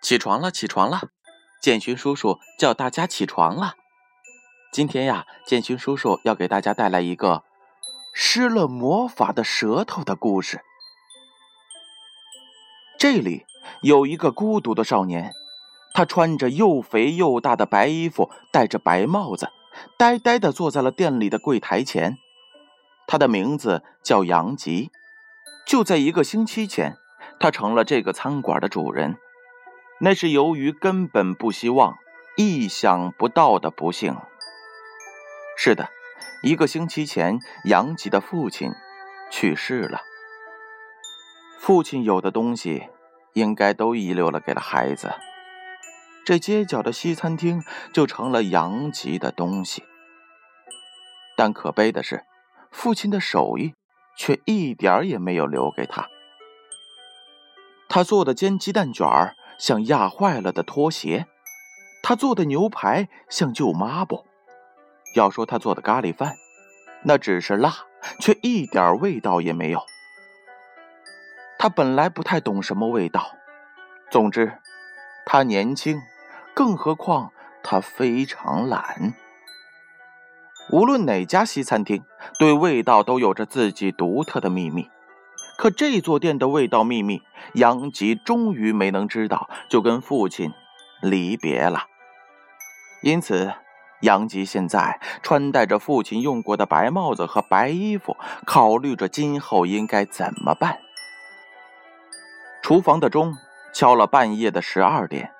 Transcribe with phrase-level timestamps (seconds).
[0.00, 1.10] 起床了，起床了！
[1.60, 3.74] 建勋叔叔叫大家起床了。
[4.72, 7.44] 今天呀，建勋叔叔要给大家带来一个
[8.14, 10.62] 施了魔法的舌头的故事。
[12.98, 13.44] 这里
[13.82, 15.34] 有一个孤独的少年，
[15.92, 19.50] 他穿着又肥又大的白衣服，戴着白帽子，
[19.98, 22.16] 呆呆地坐在了店里的柜台前。
[23.06, 24.90] 他的名字叫杨吉。
[25.66, 26.96] 就在一个星期前，
[27.38, 29.16] 他成了这个餐馆的主人。
[30.00, 31.96] 那是由于根本不希望、
[32.36, 34.16] 意想不到的不幸。
[35.56, 35.88] 是的，
[36.42, 38.72] 一个星期前，杨吉的父亲
[39.30, 40.00] 去世了。
[41.58, 42.88] 父亲有的东西，
[43.34, 45.12] 应该都遗留了给了孩子。
[46.28, 49.82] 这街角的西餐厅就成了杨吉的东西。
[51.38, 52.26] 但可悲的是，
[52.70, 53.72] 父亲的手艺
[54.14, 56.06] 却一点儿也没有留给他。
[57.88, 59.36] 他做的煎鸡蛋卷儿。
[59.58, 61.26] 像压坏了的拖鞋，
[62.00, 64.24] 他做的牛排像旧抹布。
[65.16, 66.36] 要说他做的咖喱饭，
[67.02, 67.74] 那只是辣，
[68.20, 69.80] 却一点味道也没有。
[71.58, 73.32] 他本来不太懂什么味道，
[74.12, 74.60] 总之，
[75.26, 76.00] 他年轻，
[76.58, 77.30] 更何况
[77.62, 79.14] 他非常懒。
[80.72, 82.02] 无论哪家西餐厅，
[82.36, 84.90] 对味道都有着自己独特的秘密。
[85.56, 87.22] 可这座店的味道秘密，
[87.54, 90.52] 杨吉终于没能知道，就跟父亲
[91.00, 91.84] 离别了。
[93.02, 93.54] 因此，
[94.00, 100.80] 杨吉现在穿戴着父亲用过的白帽子和白衣服，考虑着今后应该怎么办。
[102.64, 103.36] 厨房的钟
[103.72, 105.32] 敲了半夜的十二点，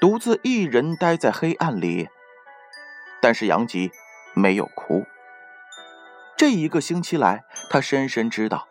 [0.00, 2.08] 独自一人待在黑暗里。
[3.20, 3.92] 但是杨吉
[4.34, 5.04] 没有哭。
[6.36, 8.66] 这一个星期来，他深深知道。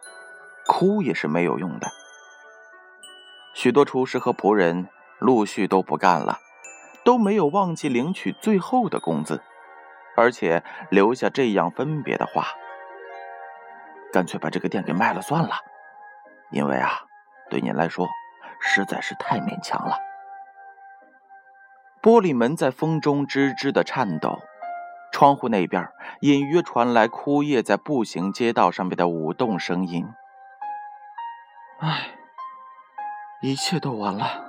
[0.68, 1.88] 哭也是没有用的。
[3.56, 4.88] 许多厨师和仆人
[5.18, 6.38] 陆续都不干了，
[7.04, 9.42] 都没有忘记领取最后的工资，
[10.16, 12.46] 而且留下这样分别的话
[14.14, 15.56] ：“干脆把这个店给卖了算了，
[16.52, 17.02] 因为啊，
[17.50, 18.08] 对您来说
[18.62, 19.98] 实在是太勉强了。”
[22.02, 24.40] 玻璃门在风中吱吱的颤抖，
[25.12, 25.90] 窗户那边
[26.22, 30.08] 隐约传来枯叶在步行街道上面的舞动声音。
[31.80, 32.12] 唉，
[33.42, 34.46] 一切都完了。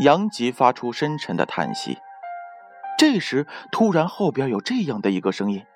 [0.00, 1.98] 杨吉发出深沉的叹息。
[2.96, 5.66] 这时，突然后边有这样的一个声音：“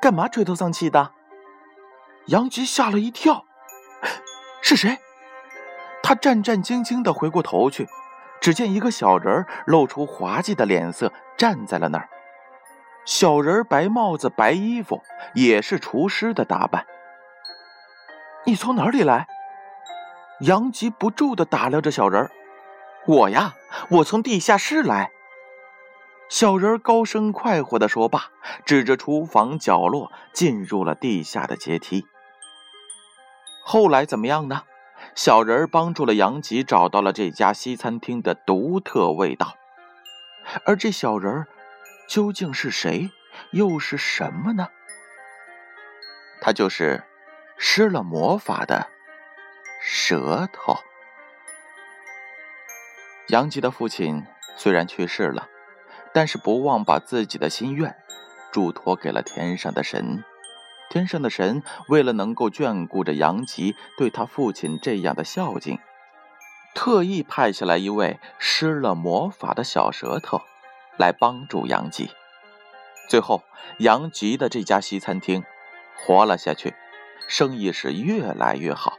[0.00, 1.12] 干嘛垂头丧气的？”
[2.28, 3.44] 杨吉吓了一跳，
[4.62, 4.98] 是谁？
[6.02, 7.88] 他战战兢兢的回过头去，
[8.46, 12.08] 只见一个小人露出滑稽的脸色，站在了那儿。
[13.04, 15.02] 小人白帽子、白衣服，
[15.34, 16.86] 也是厨师的打扮。
[18.44, 19.26] 你从哪里来？
[20.42, 22.30] 杨吉不住的打量着小人儿。
[23.08, 23.56] 我呀，
[23.88, 25.10] 我从地下室来。
[26.28, 28.26] 小人高声快活的说罢，
[28.64, 32.06] 指着厨房角落，进入了地下的阶梯。
[33.64, 34.62] 后来怎么样呢？
[35.16, 39.56] 小人帮助了杨吉找到了这家西餐厅的独特味道。
[40.64, 41.46] 而这小人
[42.08, 43.10] 究竟是谁，
[43.50, 44.68] 又是什么呢？
[46.40, 47.02] 他就是。
[47.58, 48.90] 施了魔法的
[49.80, 50.76] 舌头。
[53.28, 54.26] 杨吉的父亲
[54.58, 55.48] 虽然去世了，
[56.12, 57.96] 但是不忘把自己的心愿
[58.52, 60.22] 嘱托给了天上的神。
[60.90, 65.78] 天上的神为了能够眷顾着杨吉对他父亲这样的孝敬，
[66.74, 70.40] 特意派下来一位施了魔法的小舌头
[70.96, 72.10] 来帮助杨吉。
[73.08, 73.42] 最后，
[73.78, 75.44] 杨吉的这家西餐厅
[75.96, 76.74] 活了下去。
[77.28, 78.98] 生意是越来越好，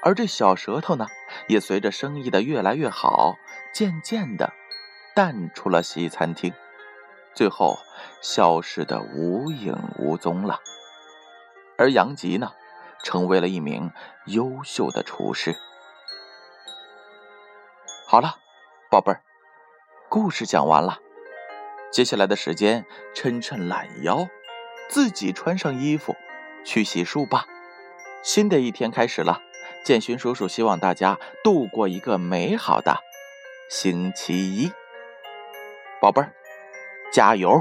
[0.00, 1.06] 而这小舌头呢，
[1.48, 3.36] 也随着生意的越来越好，
[3.74, 4.54] 渐渐的
[5.14, 6.54] 淡出了西餐厅，
[7.34, 7.76] 最后
[8.22, 10.60] 消失的无影无踪了。
[11.76, 12.52] 而杨吉呢，
[13.02, 13.90] 成为了一名
[14.26, 15.56] 优秀的厨师。
[18.06, 18.36] 好了，
[18.90, 19.22] 宝贝儿，
[20.08, 20.98] 故事讲完了，
[21.90, 22.84] 接下来的时间，
[23.14, 24.28] 抻抻懒腰，
[24.88, 26.14] 自己穿上衣服。
[26.64, 27.46] 去洗漱吧，
[28.22, 29.40] 新的一天开始了。
[29.84, 33.00] 建勋叔叔希望大家度过一个美好的
[33.68, 34.70] 星期一，
[36.00, 36.32] 宝贝儿，
[37.12, 37.60] 加油！